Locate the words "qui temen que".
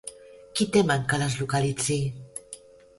0.61-1.21